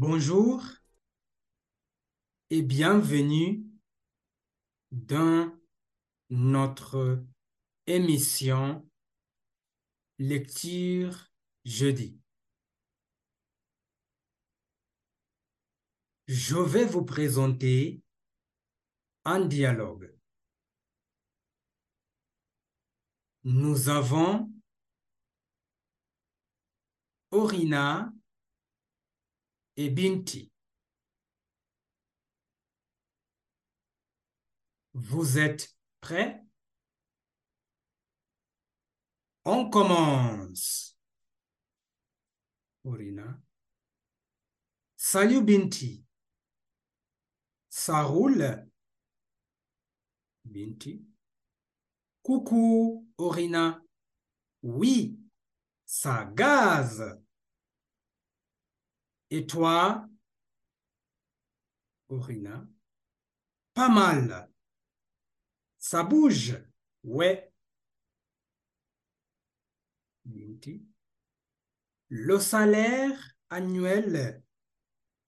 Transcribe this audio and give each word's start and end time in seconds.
Bonjour 0.00 0.62
et 2.50 2.62
bienvenue 2.62 3.64
dans 4.92 5.52
notre 6.30 7.24
émission 7.88 8.88
Lecture 10.20 11.32
jeudi. 11.64 12.16
Je 16.28 16.54
vais 16.58 16.84
vous 16.84 17.04
présenter 17.04 18.00
un 19.24 19.44
dialogue. 19.46 20.16
Nous 23.42 23.88
avons 23.88 24.48
Orina 27.32 28.12
et 29.78 29.90
Binti. 29.90 30.50
Vous 34.92 35.38
êtes 35.38 35.76
prêts? 36.00 36.44
On 39.44 39.70
commence. 39.70 40.98
Orina. 42.82 43.40
Salut 44.96 45.42
Binti. 45.44 46.04
Ça 47.68 48.02
roule? 48.02 48.68
Binti. 50.44 51.06
Coucou 52.22 53.08
Orina. 53.16 53.80
Oui, 54.62 55.20
ça 55.86 56.24
gaze. 56.24 57.16
Et 59.30 59.46
toi 59.46 60.08
Orina? 62.08 62.66
Pas 63.74 63.88
mal. 63.88 64.50
Ça 65.78 66.02
bouge? 66.02 66.58
Ouais. 67.04 67.52
Le 72.08 72.38
salaire 72.38 73.34
annuel 73.50 74.42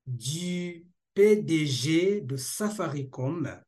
du 0.06 0.86
PDG 1.14 2.20
de 2.22 2.36
Safaricom 2.36 3.60